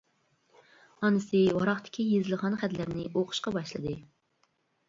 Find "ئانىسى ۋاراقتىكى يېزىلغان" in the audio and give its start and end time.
1.01-2.57